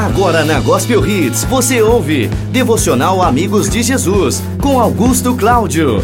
Agora 0.00 0.46
na 0.46 0.58
Gospel 0.60 1.06
Hits 1.06 1.44
você 1.44 1.82
ouve 1.82 2.28
Devocional 2.50 3.20
Amigos 3.20 3.68
de 3.68 3.82
Jesus 3.82 4.42
com 4.58 4.80
Augusto 4.80 5.36
Cláudio. 5.36 6.02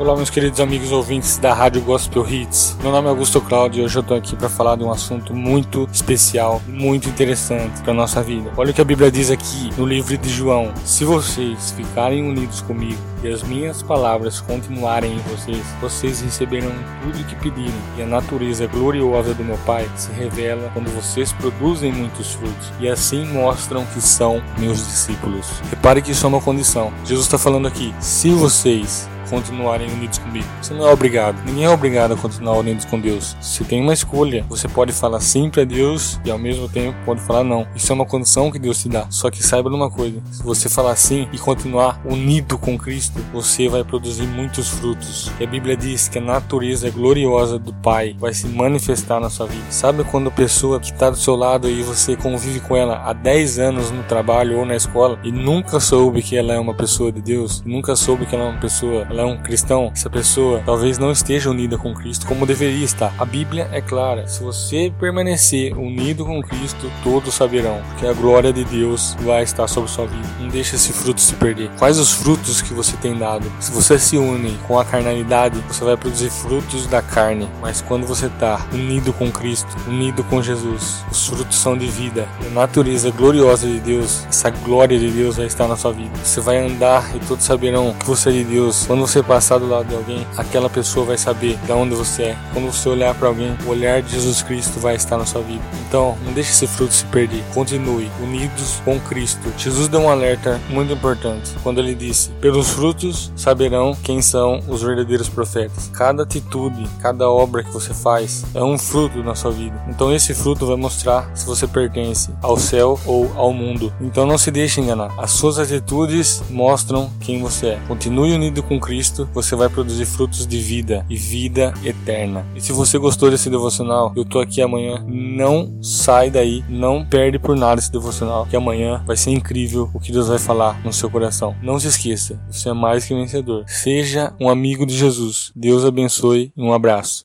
Olá, 0.00 0.16
meus 0.16 0.30
queridos 0.30 0.58
amigos 0.60 0.92
ouvintes 0.92 1.36
da 1.36 1.52
Rádio 1.52 1.82
Gospel 1.82 2.26
Hits. 2.26 2.74
Meu 2.82 2.90
nome 2.90 3.08
é 3.08 3.10
Augusto 3.10 3.38
Cláudio 3.38 3.82
e 3.82 3.84
hoje 3.84 3.98
eu 3.98 4.00
estou 4.00 4.16
aqui 4.16 4.34
para 4.34 4.48
falar 4.48 4.74
de 4.76 4.82
um 4.82 4.90
assunto 4.90 5.34
muito 5.34 5.86
especial, 5.92 6.62
muito 6.66 7.06
interessante 7.06 7.82
para 7.82 7.92
nossa 7.92 8.22
vida. 8.22 8.50
Olha 8.56 8.70
o 8.70 8.74
que 8.74 8.80
a 8.80 8.84
Bíblia 8.84 9.10
diz 9.10 9.30
aqui 9.30 9.68
no 9.76 9.84
livro 9.84 10.16
de 10.16 10.30
João: 10.30 10.72
Se 10.86 11.04
vocês 11.04 11.72
ficarem 11.72 12.26
unidos 12.26 12.62
comigo 12.62 12.98
e 13.22 13.28
as 13.28 13.42
minhas 13.42 13.82
palavras 13.82 14.40
continuarem 14.40 15.16
em 15.16 15.18
vocês, 15.18 15.62
vocês 15.82 16.22
receberão 16.22 16.72
tudo 17.02 17.20
o 17.20 17.24
que 17.24 17.36
pedirem, 17.36 17.74
e 17.98 18.02
a 18.02 18.06
natureza 18.06 18.66
gloriosa 18.66 19.34
do 19.34 19.44
meu 19.44 19.58
Pai 19.66 19.86
se 19.96 20.10
revela 20.12 20.70
quando 20.72 20.90
vocês 20.94 21.30
produzem 21.34 21.92
muitos 21.92 22.32
frutos 22.32 22.72
e 22.80 22.88
assim 22.88 23.26
mostram 23.26 23.84
que 23.84 24.00
são 24.00 24.42
meus 24.56 24.78
discípulos. 24.78 25.46
Repare 25.68 26.00
que 26.00 26.12
isso 26.12 26.24
é 26.24 26.28
uma 26.30 26.40
condição. 26.40 26.90
Jesus 27.04 27.26
está 27.26 27.36
falando 27.36 27.68
aqui: 27.68 27.94
se 28.00 28.30
vocês 28.30 29.06
continuarem 29.30 29.90
unidos 29.90 30.18
comigo. 30.18 30.46
Você 30.60 30.74
não 30.74 30.86
é 30.86 30.92
obrigado. 30.92 31.42
Ninguém 31.46 31.64
é 31.64 31.70
obrigado 31.70 32.12
a 32.14 32.16
continuar 32.16 32.58
unidos 32.58 32.84
com 32.84 33.00
Deus. 33.00 33.36
Você 33.40 33.64
tem 33.64 33.80
uma 33.80 33.94
escolha. 33.94 34.44
Você 34.48 34.68
pode 34.68 34.92
falar 34.92 35.20
sim 35.20 35.48
para 35.48 35.64
Deus 35.64 36.20
e 36.24 36.30
ao 36.30 36.38
mesmo 36.38 36.68
tempo 36.68 36.98
pode 37.04 37.20
falar 37.20 37.44
não. 37.44 37.66
Isso 37.74 37.92
é 37.92 37.94
uma 37.94 38.04
condição 38.04 38.50
que 38.50 38.58
Deus 38.58 38.82
te 38.82 38.88
dá. 38.88 39.06
Só 39.10 39.30
que 39.30 39.42
saiba 39.42 39.70
de 39.70 39.76
uma 39.76 39.90
coisa: 39.90 40.20
se 40.32 40.42
você 40.42 40.68
falar 40.68 40.96
sim 40.96 41.28
e 41.32 41.38
continuar 41.38 42.00
unido 42.04 42.58
com 42.58 42.76
Cristo, 42.76 43.20
você 43.32 43.68
vai 43.68 43.84
produzir 43.84 44.26
muitos 44.26 44.68
frutos. 44.68 45.30
E 45.38 45.44
a 45.44 45.46
Bíblia 45.46 45.76
diz 45.76 46.08
que 46.08 46.18
a 46.18 46.22
natureza 46.22 46.90
gloriosa 46.90 47.58
do 47.58 47.72
Pai 47.72 48.16
vai 48.18 48.34
se 48.34 48.48
manifestar 48.48 49.20
na 49.20 49.30
sua 49.30 49.46
vida. 49.46 49.64
Sabe 49.70 50.02
quando 50.04 50.28
a 50.28 50.32
pessoa 50.32 50.80
que 50.80 50.92
está 50.92 51.10
do 51.10 51.16
seu 51.16 51.36
lado 51.36 51.68
e 51.68 51.82
você 51.82 52.16
convive 52.16 52.60
com 52.60 52.76
ela 52.76 53.02
há 53.04 53.12
10 53.12 53.58
anos 53.58 53.90
no 53.90 54.02
trabalho 54.02 54.58
ou 54.58 54.66
na 54.66 54.74
escola 54.74 55.18
e 55.22 55.30
nunca 55.30 55.78
soube 55.78 56.22
que 56.22 56.36
ela 56.36 56.54
é 56.54 56.58
uma 56.58 56.74
pessoa 56.74 57.12
de 57.12 57.20
Deus, 57.20 57.62
nunca 57.64 57.94
soube 57.94 58.26
que 58.26 58.34
ela 58.34 58.44
é 58.44 58.48
uma 58.48 58.60
pessoa, 58.60 59.06
ela 59.10 59.19
é 59.20 59.24
um 59.24 59.36
cristão, 59.36 59.90
essa 59.94 60.08
pessoa 60.08 60.62
talvez 60.64 60.98
não 60.98 61.12
esteja 61.12 61.50
unida 61.50 61.76
com 61.76 61.94
Cristo 61.94 62.26
como 62.26 62.46
deveria 62.46 62.84
estar. 62.84 63.12
A 63.18 63.24
Bíblia 63.24 63.68
é 63.72 63.80
clara: 63.80 64.26
se 64.26 64.42
você 64.42 64.92
permanecer 64.98 65.76
unido 65.76 66.24
com 66.24 66.42
Cristo, 66.42 66.90
todos 67.02 67.34
saberão 67.34 67.80
que 67.98 68.06
a 68.06 68.12
glória 68.12 68.52
de 68.52 68.64
Deus 68.64 69.16
vai 69.20 69.42
estar 69.42 69.68
sobre 69.68 69.90
sua 69.90 70.06
vida. 70.06 70.28
Não 70.40 70.48
deixe 70.48 70.76
esse 70.76 70.92
fruto 70.92 71.20
se 71.20 71.34
perder. 71.34 71.70
Quais 71.78 71.98
os 71.98 72.12
frutos 72.12 72.62
que 72.62 72.72
você 72.72 72.96
tem 72.96 73.16
dado? 73.16 73.50
Se 73.60 73.70
você 73.72 73.98
se 73.98 74.16
une 74.16 74.58
com 74.66 74.78
a 74.78 74.84
carnalidade, 74.84 75.62
você 75.68 75.84
vai 75.84 75.96
produzir 75.96 76.30
frutos 76.30 76.86
da 76.86 77.02
carne. 77.02 77.48
Mas 77.60 77.80
quando 77.80 78.06
você 78.06 78.26
está 78.26 78.66
unido 78.72 79.12
com 79.12 79.30
Cristo, 79.30 79.68
unido 79.86 80.24
com 80.24 80.42
Jesus, 80.42 81.04
os 81.10 81.26
frutos 81.26 81.58
são 81.58 81.76
de 81.76 81.86
vida. 81.86 82.26
A 82.46 82.50
natureza 82.50 83.10
gloriosa 83.10 83.66
de 83.66 83.80
Deus, 83.80 84.24
essa 84.28 84.50
glória 84.50 84.98
de 84.98 85.10
Deus 85.10 85.36
vai 85.36 85.46
estar 85.46 85.68
na 85.68 85.76
sua 85.76 85.92
vida. 85.92 86.10
Você 86.24 86.40
vai 86.40 86.58
andar 86.58 87.14
e 87.14 87.18
todos 87.20 87.44
saberão 87.44 87.94
que 87.94 88.06
você 88.06 88.30
é 88.30 88.32
de 88.32 88.44
Deus. 88.44 88.86
Quando 88.86 89.09
você 89.10 89.24
passar 89.24 89.58
do 89.58 89.68
lado 89.68 89.88
de 89.88 89.94
alguém, 89.96 90.24
aquela 90.36 90.70
pessoa 90.70 91.04
vai 91.04 91.18
saber 91.18 91.56
de 91.66 91.72
onde 91.72 91.96
você 91.96 92.22
é. 92.22 92.38
Quando 92.52 92.72
você 92.72 92.88
olhar 92.88 93.12
para 93.12 93.26
alguém, 93.26 93.56
o 93.66 93.70
olhar 93.70 94.00
de 94.00 94.12
Jesus 94.12 94.40
Cristo 94.40 94.78
vai 94.78 94.94
estar 94.94 95.18
na 95.18 95.26
sua 95.26 95.42
vida. 95.42 95.62
Então, 95.88 96.16
não 96.24 96.32
deixe 96.32 96.50
esse 96.50 96.66
fruto 96.68 96.94
se 96.94 97.04
perder. 97.06 97.42
Continue 97.52 98.08
unidos 98.22 98.80
com 98.84 99.00
Cristo. 99.00 99.52
Jesus 99.58 99.88
deu 99.88 100.00
um 100.00 100.08
alerta 100.08 100.60
muito 100.68 100.92
importante 100.92 101.50
quando 101.64 101.80
ele 101.80 101.94
disse: 101.96 102.30
Pelos 102.40 102.70
frutos 102.70 103.32
saberão 103.34 103.96
quem 104.00 104.22
são 104.22 104.62
os 104.68 104.80
verdadeiros 104.80 105.28
profetas. 105.28 105.90
Cada 105.92 106.22
atitude, 106.22 106.86
cada 107.00 107.28
obra 107.28 107.64
que 107.64 107.72
você 107.72 107.92
faz 107.92 108.44
é 108.54 108.62
um 108.62 108.78
fruto 108.78 109.24
na 109.24 109.34
sua 109.34 109.50
vida. 109.50 109.82
Então, 109.88 110.14
esse 110.14 110.32
fruto 110.34 110.66
vai 110.66 110.76
mostrar 110.76 111.28
se 111.34 111.44
você 111.44 111.66
pertence 111.66 112.30
ao 112.40 112.56
céu 112.56 112.98
ou 113.04 113.28
ao 113.34 113.52
mundo. 113.52 113.92
Então, 114.00 114.24
não 114.24 114.38
se 114.38 114.52
deixe 114.52 114.80
enganar. 114.80 115.12
As 115.18 115.32
suas 115.32 115.58
atitudes 115.58 116.40
mostram 116.48 117.10
quem 117.18 117.42
você 117.42 117.70
é. 117.70 117.80
Continue 117.88 118.32
unido 118.32 118.62
com 118.62 118.78
Cristo 118.78 118.99
Cristo, 119.00 119.26
você 119.32 119.56
vai 119.56 119.70
produzir 119.70 120.04
frutos 120.04 120.46
de 120.46 120.58
vida 120.58 121.06
e 121.08 121.16
vida 121.16 121.72
eterna. 121.82 122.44
E 122.54 122.60
se 122.60 122.70
você 122.70 122.98
gostou 122.98 123.30
desse 123.30 123.48
devocional, 123.48 124.12
eu 124.14 124.26
tô 124.26 124.38
aqui 124.38 124.60
amanhã. 124.60 125.02
Não 125.08 125.78
sai 125.82 126.30
daí, 126.30 126.62
não 126.68 127.02
perde 127.02 127.38
por 127.38 127.56
nada 127.56 127.80
esse 127.80 127.90
devocional, 127.90 128.44
que 128.44 128.54
amanhã 128.54 129.02
vai 129.06 129.16
ser 129.16 129.30
incrível 129.30 129.88
o 129.94 129.98
que 129.98 130.12
Deus 130.12 130.28
vai 130.28 130.38
falar 130.38 130.78
no 130.84 130.92
seu 130.92 131.08
coração. 131.08 131.56
Não 131.62 131.80
se 131.80 131.88
esqueça, 131.88 132.38
você 132.50 132.68
é 132.68 132.74
mais 132.74 133.06
que 133.06 133.14
vencedor. 133.14 133.64
Seja 133.66 134.34
um 134.38 134.50
amigo 134.50 134.84
de 134.84 134.94
Jesus. 134.94 135.50
Deus 135.56 135.82
abençoe 135.82 136.52
e 136.54 136.62
um 136.62 136.74
abraço. 136.74 137.24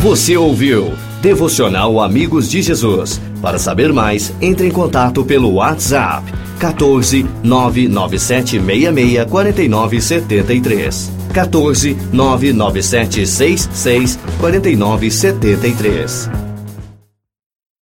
Você 0.00 0.38
ouviu 0.38 0.94
Devocional 1.20 2.00
Amigos 2.00 2.50
de 2.50 2.62
Jesus. 2.62 3.20
Para 3.42 3.58
saber 3.58 3.92
mais, 3.92 4.32
entre 4.40 4.66
em 4.66 4.70
contato 4.70 5.22
pelo 5.22 5.52
WhatsApp 5.56 6.43
14 6.64 7.26
997 7.42 8.60
66 8.60 9.26
49 9.26 10.00
73. 10.00 11.10
14 11.34 11.96
997 12.12 13.26
66 13.26 14.18
49 14.40 15.10
73. 15.10 16.43